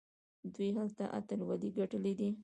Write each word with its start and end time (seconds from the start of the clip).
دوی 0.53 0.69
هلته 0.77 1.03
اتلولۍ 1.17 1.69
ګټلي 1.79 2.13
دي. 2.19 2.29